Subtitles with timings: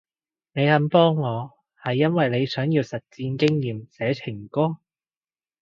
[0.53, 4.77] 你肯幫我係因為你想要實戰經驗寫情歌？